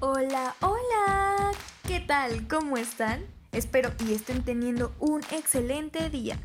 [0.00, 1.50] Hola, hola,
[1.84, 2.46] ¿qué tal?
[2.46, 3.26] ¿Cómo están?
[3.50, 6.38] Espero y estén teniendo un excelente día.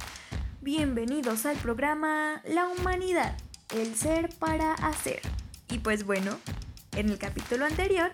[0.62, 3.38] Bienvenidos al programa La Humanidad,
[3.76, 5.22] el ser para hacer.
[5.70, 6.40] Y pues bueno,
[6.96, 8.12] en el capítulo anterior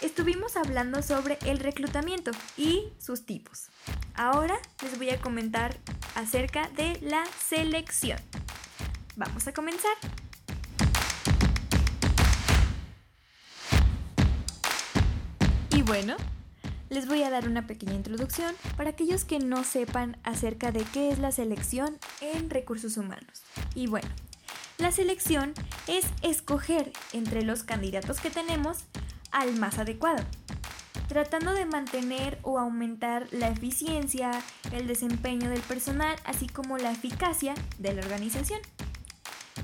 [0.00, 3.70] estuvimos hablando sobre el reclutamiento y sus tipos.
[4.14, 5.76] Ahora les voy a comentar
[6.14, 8.20] acerca de la selección.
[9.16, 9.96] Vamos a comenzar.
[15.88, 16.16] Bueno,
[16.90, 21.10] les voy a dar una pequeña introducción para aquellos que no sepan acerca de qué
[21.10, 23.42] es la selección en recursos humanos.
[23.74, 24.06] Y bueno,
[24.76, 25.54] la selección
[25.86, 28.80] es escoger entre los candidatos que tenemos
[29.30, 30.22] al más adecuado,
[31.08, 34.30] tratando de mantener o aumentar la eficiencia,
[34.72, 38.60] el desempeño del personal, así como la eficacia de la organización.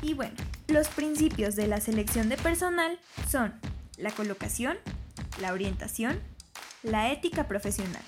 [0.00, 0.36] Y bueno,
[0.68, 2.98] los principios de la selección de personal
[3.30, 3.52] son
[3.98, 4.78] la colocación,
[5.40, 6.20] la orientación,
[6.82, 8.02] la ética profesional.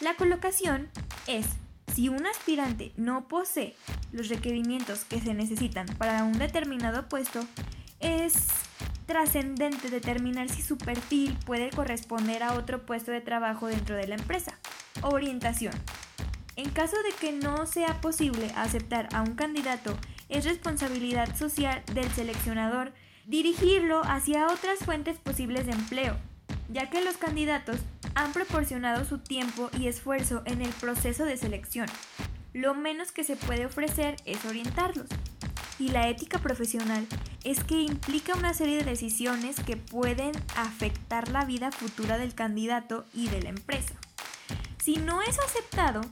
[0.00, 0.88] La colocación
[1.26, 1.46] es
[1.94, 3.74] si un aspirante no posee
[4.12, 7.40] los requerimientos que se necesitan para un determinado puesto,
[7.98, 8.48] es
[9.06, 14.14] trascendente determinar si su perfil puede corresponder a otro puesto de trabajo dentro de la
[14.14, 14.56] empresa.
[15.02, 15.74] Orientación.
[16.56, 19.96] En caso de que no sea posible aceptar a un candidato,
[20.28, 22.92] es responsabilidad social del seleccionador
[23.26, 26.16] dirigirlo hacia otras fuentes posibles de empleo,
[26.68, 27.80] ya que los candidatos
[28.14, 31.86] han proporcionado su tiempo y esfuerzo en el proceso de selección.
[32.52, 35.06] Lo menos que se puede ofrecer es orientarlos.
[35.78, 37.06] Y la ética profesional
[37.44, 43.06] es que implica una serie de decisiones que pueden afectar la vida futura del candidato
[43.14, 43.94] y de la empresa.
[44.82, 46.02] Si no es aceptado,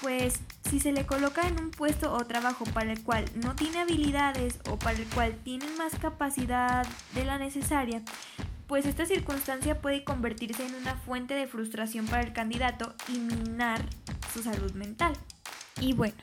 [0.00, 3.80] pues si se le coloca en un puesto o trabajo para el cual no tiene
[3.80, 8.02] habilidades o para el cual tiene más capacidad de la necesaria,
[8.66, 13.84] pues esta circunstancia puede convertirse en una fuente de frustración para el candidato y minar
[14.32, 15.12] su salud mental.
[15.80, 16.14] Y bueno,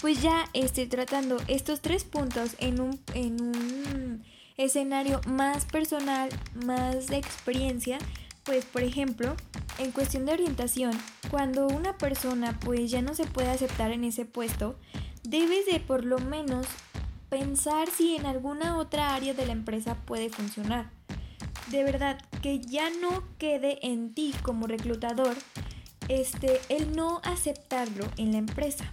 [0.00, 4.24] pues ya estoy tratando estos tres puntos en un, en un
[4.56, 6.28] escenario más personal,
[6.66, 7.98] más de experiencia,
[8.44, 9.36] pues por ejemplo,
[9.78, 10.92] en cuestión de orientación,
[11.30, 14.78] cuando una persona pues ya no se puede aceptar en ese puesto,
[15.22, 16.66] debes de por lo menos
[17.28, 20.90] pensar si en alguna otra área de la empresa puede funcionar.
[21.70, 25.36] De verdad, que ya no quede en ti como reclutador
[26.08, 28.90] este el no aceptarlo en la empresa.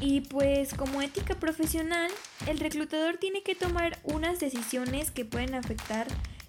[0.00, 2.10] Y pues como ética profesional,
[2.46, 6.06] el reclutador tiene que tomar unas decisiones que pueden afectar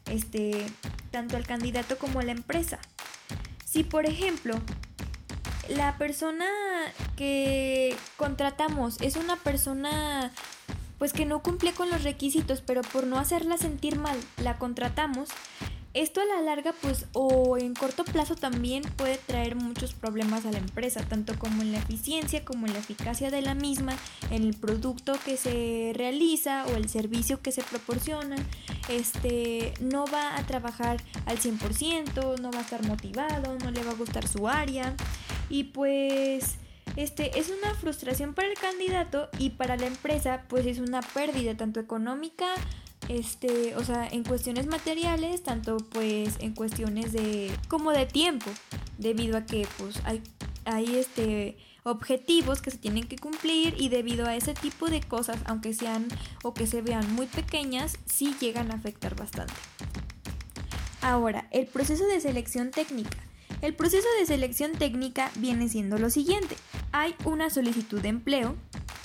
[0.09, 0.65] este
[1.11, 2.79] tanto al candidato como a la empresa.
[3.65, 4.55] Si por ejemplo
[5.69, 6.45] la persona
[7.15, 10.31] que contratamos es una persona
[10.97, 15.29] pues que no cumple con los requisitos, pero por no hacerla sentir mal la contratamos,
[16.01, 20.51] esto a la larga pues o en corto plazo también puede traer muchos problemas a
[20.51, 23.95] la empresa, tanto como en la eficiencia como en la eficacia de la misma,
[24.29, 28.35] en el producto que se realiza o el servicio que se proporciona.
[28.89, 33.91] Este no va a trabajar al 100%, no va a estar motivado, no le va
[33.91, 34.95] a gustar su área
[35.49, 36.57] y pues
[36.95, 41.55] este es una frustración para el candidato y para la empresa pues es una pérdida
[41.55, 42.47] tanto económica
[43.09, 48.49] este, o sea, en cuestiones materiales, tanto pues en cuestiones de como de tiempo,
[48.97, 50.21] debido a que pues hay
[50.67, 55.37] hay este objetivos que se tienen que cumplir y debido a ese tipo de cosas,
[55.45, 56.07] aunque sean
[56.43, 59.53] o que se vean muy pequeñas, sí llegan a afectar bastante.
[61.01, 63.17] Ahora, el proceso de selección técnica.
[63.61, 66.57] El proceso de selección técnica viene siendo lo siguiente.
[66.91, 68.55] Hay una solicitud de empleo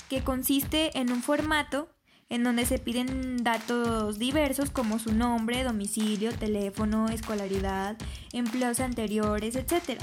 [0.09, 1.87] que consiste en un formato
[2.29, 7.97] en donde se piden datos diversos como su nombre, domicilio, teléfono, escolaridad,
[8.31, 10.01] empleos anteriores, etc.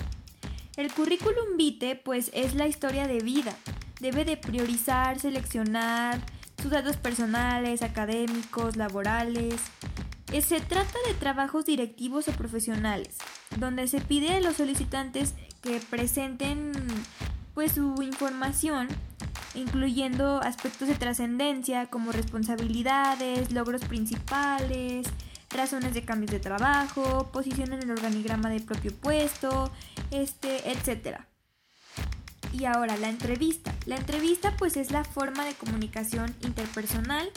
[0.76, 3.54] El currículum vitae pues es la historia de vida.
[4.00, 6.20] Debe de priorizar, seleccionar
[6.62, 9.56] sus datos personales, académicos, laborales.
[10.32, 13.16] Eh, se trata de trabajos directivos o profesionales,
[13.56, 16.72] donde se pide a los solicitantes que presenten
[17.54, 18.88] pues su información
[19.54, 25.06] incluyendo aspectos de trascendencia como responsabilidades, logros principales,
[25.50, 29.70] razones de cambios de trabajo, posición en el organigrama del propio puesto,
[30.10, 31.20] este, etc.
[32.52, 33.74] Y ahora la entrevista.
[33.86, 37.30] La entrevista pues es la forma de comunicación interpersonal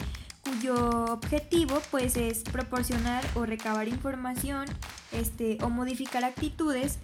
[0.44, 4.66] cuyo objetivo pues es proporcionar o recabar información
[5.12, 6.98] este, o modificar actitudes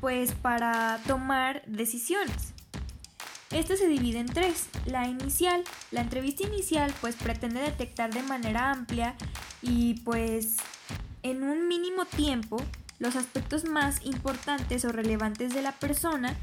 [0.00, 2.55] pues para tomar decisiones.
[3.50, 4.68] Esto se divide en tres.
[4.86, 9.14] La inicial, la entrevista inicial pues pretende detectar de manera amplia
[9.62, 10.56] y pues
[11.22, 12.58] en un mínimo tiempo
[12.98, 16.36] los aspectos más importantes o relevantes de la persona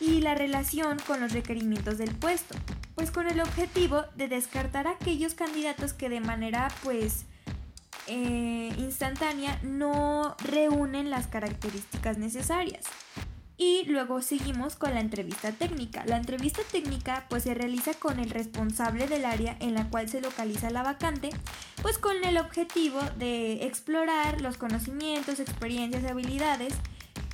[0.00, 2.54] y la relación con los requerimientos del puesto,
[2.94, 7.24] pues con el objetivo de descartar aquellos candidatos que de manera pues
[8.06, 12.84] eh, instantánea no reúnen las características necesarias.
[13.60, 16.04] Y luego seguimos con la entrevista técnica.
[16.06, 20.20] La entrevista técnica pues se realiza con el responsable del área en la cual se
[20.20, 21.30] localiza la vacante,
[21.82, 26.72] pues con el objetivo de explorar los conocimientos, experiencias y habilidades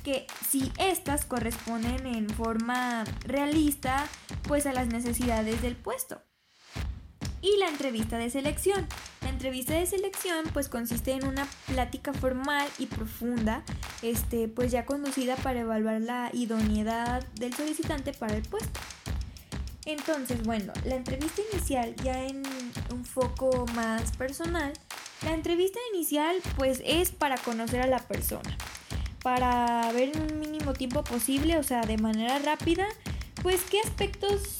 [0.03, 4.07] que si éstas corresponden en forma realista
[4.47, 6.23] pues a las necesidades del puesto.
[7.39, 8.87] Y la entrevista de selección.
[9.35, 13.63] Entrevista de selección pues consiste en una plática formal y profunda,
[14.01, 18.79] este, pues ya conducida para evaluar la idoneidad del solicitante para el puesto.
[19.85, 22.43] Entonces, bueno, la entrevista inicial ya en
[22.93, 24.71] un foco más personal,
[25.25, 28.57] la entrevista inicial pues es para conocer a la persona,
[29.21, 32.87] para ver en un mínimo tiempo posible, o sea, de manera rápida,
[33.43, 34.59] pues qué aspectos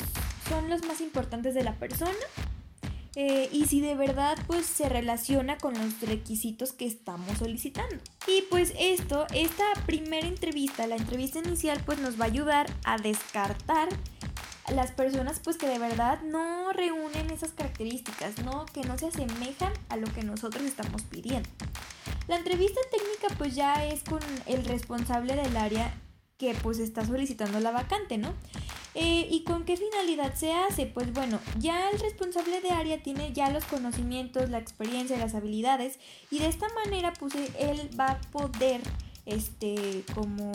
[0.49, 2.11] son los más importantes de la persona
[3.15, 7.95] eh, y si de verdad pues se relaciona con los requisitos que estamos solicitando.
[8.27, 12.97] Y pues esto, esta primera entrevista, la entrevista inicial pues nos va a ayudar a
[12.97, 13.89] descartar
[14.73, 18.65] las personas pues que de verdad no reúnen esas características, ¿no?
[18.67, 21.49] Que no se asemejan a lo que nosotros estamos pidiendo.
[22.27, 25.93] La entrevista técnica pues ya es con el responsable del área
[26.37, 28.33] que pues está solicitando la vacante, ¿no?
[28.93, 30.85] Eh, ¿Y con qué finalidad se hace?
[30.85, 35.99] Pues bueno, ya el responsable de área tiene ya los conocimientos, la experiencia, las habilidades
[36.31, 38.81] y de esta manera pues él va a poder
[39.25, 40.51] este como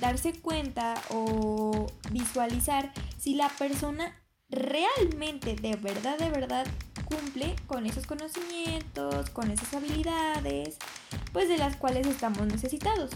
[0.00, 4.14] darse cuenta o visualizar si la persona
[4.50, 6.66] realmente de verdad de verdad
[7.04, 10.76] cumple con esos conocimientos, con esas habilidades,
[11.32, 13.10] pues de las cuales estamos necesitados.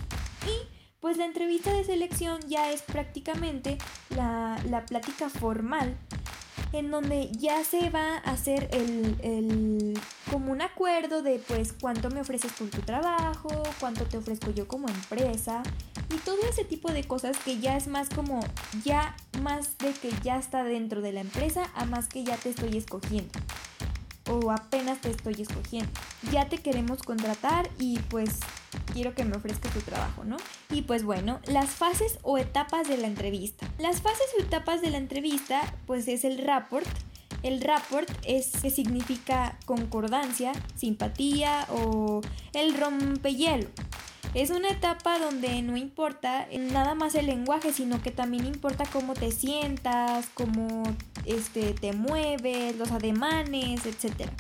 [0.47, 0.72] Y
[1.03, 3.77] pues la entrevista de selección ya es prácticamente
[4.11, 5.97] la, plática formal
[6.73, 10.01] en donde ya se va a hacer el, el,
[10.31, 13.51] como un acuerdo de pues cuánto me ofreces por tu trabajo,
[13.81, 15.65] cuánto te ofrezco yo como empresa
[16.09, 18.41] y todo ese tipo de cosas que ya es más como
[18.85, 22.51] ya más de que ya está dentro de la empresa a más que ya te
[22.51, 23.41] estoy escogiendo
[24.31, 25.91] o apenas te estoy escogiendo.
[26.31, 28.39] Ya te queremos contratar y pues
[28.93, 30.37] quiero que me ofrezcas tu trabajo, ¿no?
[30.71, 33.69] Y pues bueno, las fases o etapas de la entrevista.
[33.79, 36.87] Las fases o etapas de la entrevista pues es el rapport.
[37.43, 42.21] El rapport es que significa concordancia, simpatía o
[42.53, 43.69] el rompehielo.
[44.35, 49.13] Es una etapa donde no importa nada más el lenguaje, sino que también importa cómo
[49.13, 50.85] te sientas, cómo
[51.27, 54.31] este, te mueves, los ademanes, etc.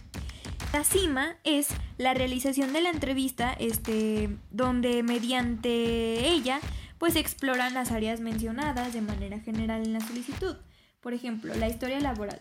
[0.72, 6.60] La cima es la realización de la entrevista, este, donde mediante ella
[6.96, 10.56] pues exploran las áreas mencionadas de manera general en la solicitud.
[11.02, 12.40] Por ejemplo, la historia laboral.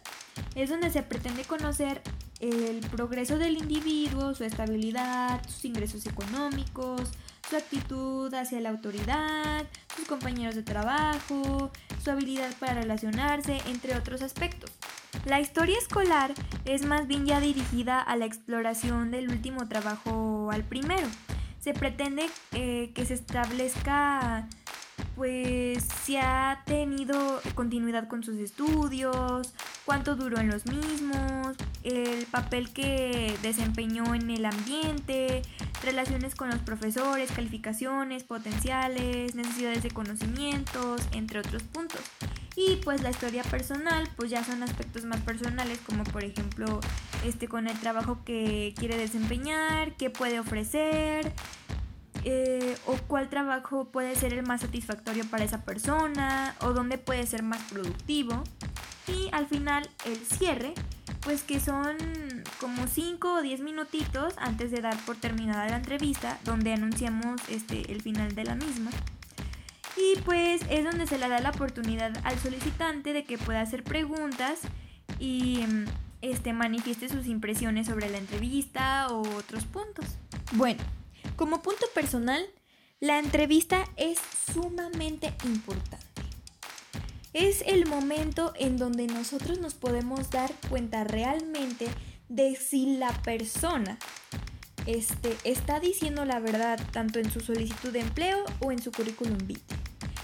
[0.56, 2.02] Es donde se pretende conocer
[2.40, 7.10] el progreso del individuo, su estabilidad, sus ingresos económicos,
[7.50, 11.72] su actitud hacia la autoridad, sus compañeros de trabajo,
[12.04, 14.72] su habilidad para relacionarse, entre otros aspectos.
[15.26, 16.34] La historia escolar
[16.66, 21.08] es más bien ya dirigida a la exploración del último trabajo al primero.
[21.60, 24.48] Se pretende eh, que se establezca
[25.16, 29.54] pues si ha tenido continuidad con sus estudios,
[29.86, 35.42] cuánto duró en los mismos, el papel que desempeñó en el ambiente,
[35.84, 42.02] relaciones con los profesores, calificaciones, potenciales, necesidades de conocimientos, entre otros puntos.
[42.56, 46.82] Y pues la historia personal, pues ya son aspectos más personales, como por ejemplo,
[47.26, 51.32] este con el trabajo que quiere desempeñar, qué puede ofrecer,
[52.24, 57.26] eh, o cuál trabajo puede ser el más satisfactorio para esa persona, o dónde puede
[57.26, 58.44] ser más productivo.
[59.08, 60.74] Y al final el cierre,
[61.22, 61.98] pues que son
[62.60, 67.92] como 5 o 10 minutitos antes de dar por terminada la entrevista, donde anunciamos este,
[67.92, 68.92] el final de la misma.
[70.02, 73.84] Y pues es donde se le da la oportunidad al solicitante de que pueda hacer
[73.84, 74.62] preguntas
[75.20, 75.60] y
[76.22, 80.06] este, manifieste sus impresiones sobre la entrevista o otros puntos.
[80.54, 80.82] Bueno,
[81.36, 82.44] como punto personal,
[83.00, 84.20] la entrevista es
[84.54, 86.06] sumamente importante.
[87.34, 91.88] Es el momento en donde nosotros nos podemos dar cuenta realmente
[92.28, 93.98] de si la persona
[94.86, 99.38] este, está diciendo la verdad tanto en su solicitud de empleo o en su currículum
[99.46, 99.71] vitae.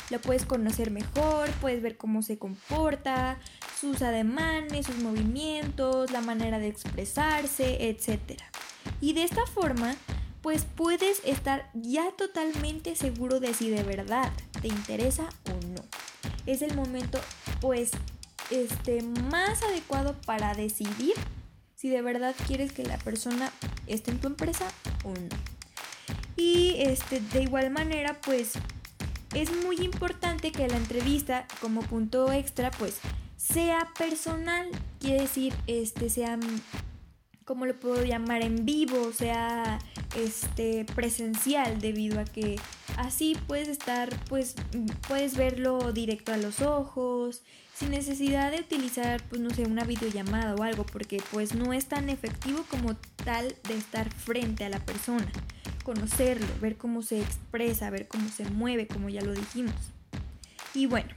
[0.09, 3.39] Lo puedes conocer mejor, puedes ver cómo se comporta,
[3.79, 8.41] sus ademanes, sus movimientos, la manera de expresarse, etc.
[9.01, 9.95] Y de esta forma
[10.47, 15.83] pues puedes estar ya totalmente seguro de si de verdad te interesa o no.
[16.45, 17.19] Es el momento
[17.59, 17.91] pues
[18.49, 21.15] este más adecuado para decidir
[21.75, 23.51] si de verdad quieres que la persona
[23.87, 24.67] esté en tu empresa
[25.03, 25.35] o no.
[26.37, 28.53] Y este de igual manera pues
[29.33, 32.99] es muy importante que la entrevista como punto extra pues
[33.35, 34.67] sea personal,
[34.99, 36.39] quiere decir este sea
[37.45, 39.79] como lo puedo llamar en vivo, sea
[40.17, 42.59] este presencial debido a que
[42.97, 44.55] así puedes estar pues
[45.07, 47.43] puedes verlo directo a los ojos
[47.77, 51.85] sin necesidad de utilizar pues no sé una videollamada o algo porque pues no es
[51.87, 55.27] tan efectivo como tal de estar frente a la persona
[55.83, 59.75] conocerlo ver cómo se expresa ver cómo se mueve como ya lo dijimos
[60.73, 61.13] y bueno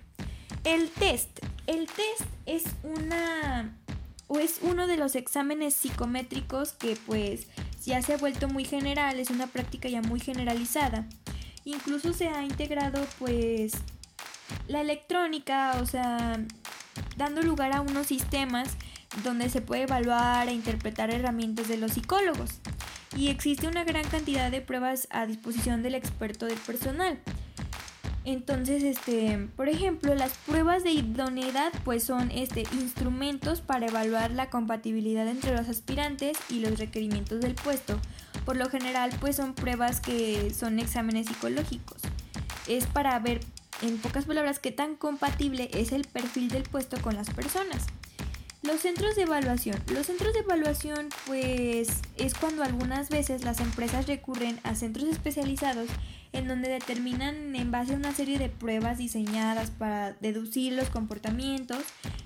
[0.64, 3.72] el test el test es una
[4.32, 7.48] o es uno de los exámenes psicométricos que pues
[7.84, 11.04] ya se ha vuelto muy general, es una práctica ya muy generalizada.
[11.64, 13.72] Incluso se ha integrado pues
[14.68, 16.38] la electrónica, o sea,
[17.16, 18.76] dando lugar a unos sistemas
[19.24, 22.60] donde se puede evaluar e interpretar herramientas de los psicólogos.
[23.16, 27.18] Y existe una gran cantidad de pruebas a disposición del experto del personal.
[28.24, 34.50] Entonces, este, por ejemplo, las pruebas de idoneidad pues son este instrumentos para evaluar la
[34.50, 37.98] compatibilidad entre los aspirantes y los requerimientos del puesto.
[38.44, 42.02] Por lo general, pues son pruebas que son exámenes psicológicos.
[42.68, 43.40] Es para ver
[43.82, 47.86] en pocas palabras qué tan compatible es el perfil del puesto con las personas.
[48.62, 49.82] Los centros de evaluación.
[49.92, 55.88] Los centros de evaluación pues es cuando algunas veces las empresas recurren a centros especializados
[56.32, 61.82] en donde determinan en base a una serie de pruebas diseñadas para deducir los comportamientos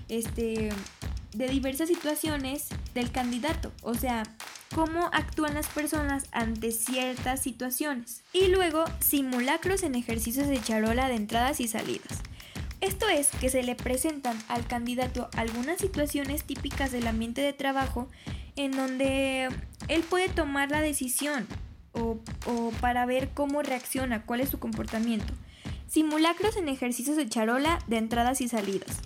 [0.09, 0.69] este,
[1.33, 4.23] de diversas situaciones del candidato, o sea,
[4.75, 8.23] cómo actúan las personas ante ciertas situaciones.
[8.33, 12.21] Y luego, simulacros en ejercicios de charola de entradas y salidas.
[12.81, 18.09] Esto es que se le presentan al candidato algunas situaciones típicas del ambiente de trabajo
[18.57, 19.47] en donde
[19.87, 21.47] él puede tomar la decisión
[21.93, 22.19] o,
[22.81, 25.33] para ver cómo reacciona, cuál es su comportamiento.
[25.87, 28.99] Simulacros en ejercicios de charola de entradas y salidas.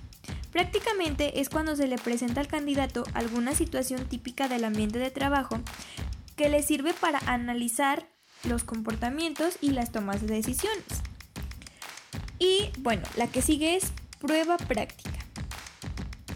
[0.52, 5.60] Prácticamente es cuando se le presenta al candidato alguna situación típica del ambiente de trabajo
[6.36, 8.08] que le sirve para analizar
[8.44, 10.86] los comportamientos y las tomas de decisiones.
[12.40, 15.20] Y bueno, la que sigue es prueba práctica.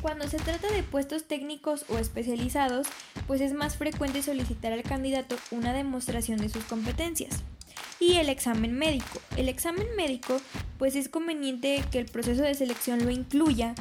[0.01, 2.87] Cuando se trata de puestos técnicos o especializados,
[3.25, 7.41] pues es más frecuente solicitar al candidato una demostración de sus competencias.
[8.01, 9.21] Y el examen médico.
[9.37, 10.41] El examen médico,
[10.77, 13.75] pues es conveniente que el proceso de selección lo incluya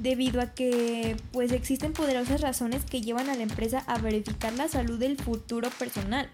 [0.00, 4.66] debido a que pues existen poderosas razones que llevan a la empresa a verificar la
[4.66, 6.28] salud del futuro personal.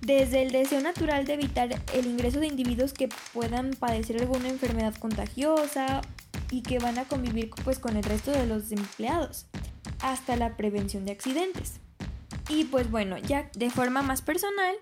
[0.00, 4.94] Desde el deseo natural de evitar el ingreso de individuos que puedan padecer alguna enfermedad
[4.94, 6.02] contagiosa
[6.50, 9.46] y que van a convivir pues con el resto de los empleados,
[10.00, 11.80] hasta la prevención de accidentes.
[12.48, 14.76] Y pues bueno, ya de forma más personal,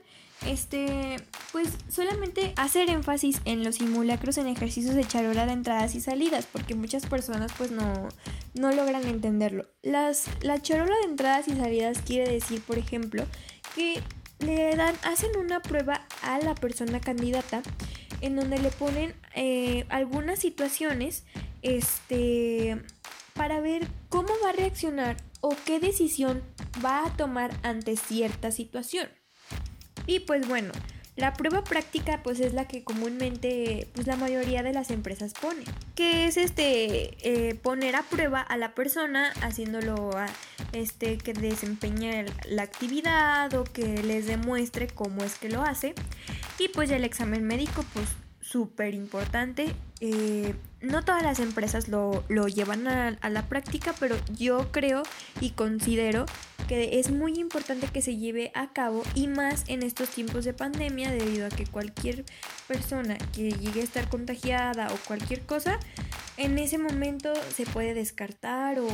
[0.47, 1.17] este,
[1.53, 6.47] pues solamente hacer énfasis en los simulacros en ejercicios de charola de entradas y salidas,
[6.51, 8.09] porque muchas personas pues no,
[8.55, 9.67] no logran entenderlo.
[9.83, 13.25] Las, la charola de entradas y salidas quiere decir, por ejemplo,
[13.75, 14.03] que
[14.41, 17.63] le dan, hacen una prueba a la persona candidata
[18.21, 21.25] en donde le ponen eh, algunas situaciones
[21.63, 22.83] este,
[23.35, 26.43] para ver cómo va a reaccionar o qué decisión
[26.85, 29.09] va a tomar ante cierta situación.
[30.07, 30.73] Y pues bueno,
[31.15, 35.65] la prueba práctica pues es la que comúnmente pues la mayoría de las empresas pone,
[35.95, 40.27] que es este eh, poner a prueba a la persona haciéndolo a,
[40.73, 45.95] este que desempeñe la actividad o que les demuestre cómo es que lo hace
[46.59, 48.09] y pues el examen médico pues
[48.41, 49.75] súper importante.
[50.01, 55.03] Eh, no todas las empresas lo, llevan a, a, la práctica, pero yo creo
[55.41, 56.27] y considero
[56.69, 60.53] que es muy importante que se lleve a cabo y más en estos tiempos de
[60.53, 62.25] pandemia debido a que cualquier
[62.67, 65.79] persona que llegue a estar contagiada o cualquier cosa,
[66.37, 68.89] en ese momento se puede descartar o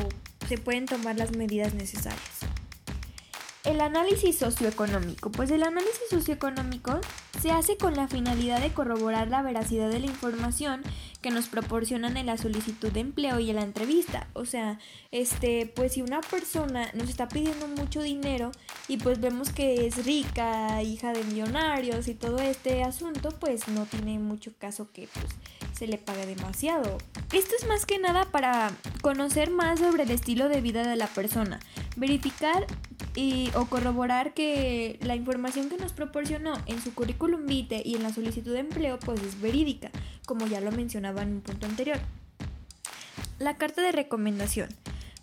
[0.48, 2.48] se pueden tomar las medidas necesarias.
[3.64, 5.30] El análisis socioeconómico.
[5.30, 7.00] Pues el análisis socioeconómico
[7.40, 10.82] se hace con la finalidad de corroborar la veracidad de la información
[11.20, 14.28] que nos proporcionan en la solicitud de empleo y en la entrevista.
[14.34, 14.78] O sea,
[15.10, 18.52] este, pues si una persona nos está pidiendo mucho dinero
[18.86, 23.86] y pues vemos que es rica, hija de millonarios y todo este asunto, pues no
[23.86, 25.26] tiene mucho caso que pues
[25.72, 26.98] se le paga demasiado.
[27.32, 31.06] Esto es más que nada para conocer más sobre el estilo de vida de la
[31.06, 31.60] persona,
[31.96, 32.66] verificar
[33.14, 38.02] y, o corroborar que la información que nos proporcionó en su currículum vitae y en
[38.02, 39.90] la solicitud de empleo pues es verídica,
[40.28, 41.98] como ya lo mencionaba en un punto anterior.
[43.38, 44.68] La carta de recomendación.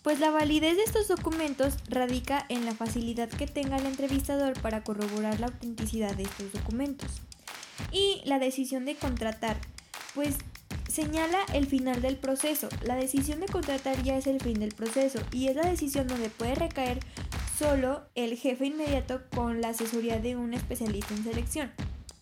[0.02, 4.84] Pues la validez de estos documentos radica en la facilidad que tenga el entrevistador para
[4.84, 7.22] corroborar la autenticidad de estos documentos.
[7.92, 9.58] Y la decisión de contratar,
[10.16, 10.38] pues
[10.92, 12.68] señala el final del proceso.
[12.84, 16.30] La decisión de contratar ya es el fin del proceso y es la decisión donde
[16.30, 17.00] puede recaer
[17.58, 21.72] solo el jefe inmediato con la asesoría de un especialista en selección.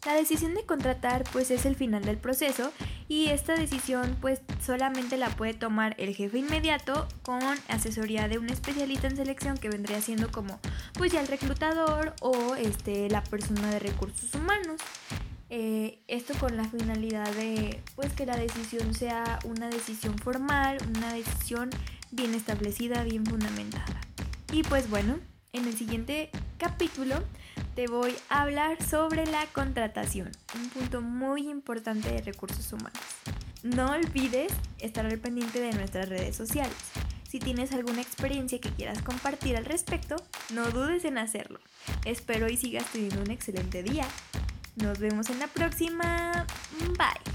[0.05, 2.73] La decisión de contratar pues es el final del proceso
[3.07, 8.49] y esta decisión pues solamente la puede tomar el jefe inmediato con asesoría de un
[8.49, 10.59] especialista en selección que vendría siendo como
[10.93, 14.81] pues ya el reclutador o este la persona de recursos humanos.
[15.49, 21.13] Eh, esto con la finalidad de pues que la decisión sea una decisión formal, una
[21.13, 21.69] decisión
[22.11, 24.01] bien establecida, bien fundamentada.
[24.51, 25.19] Y pues bueno,
[25.53, 27.23] en el siguiente capítulo
[27.75, 32.99] te voy a hablar sobre la contratación, un punto muy importante de recursos humanos.
[33.63, 36.75] No olvides estar al pendiente de nuestras redes sociales.
[37.27, 40.17] Si tienes alguna experiencia que quieras compartir al respecto,
[40.53, 41.59] no dudes en hacerlo.
[42.05, 44.05] Espero y sigas teniendo un excelente día.
[44.75, 46.45] Nos vemos en la próxima.
[46.97, 47.32] Bye.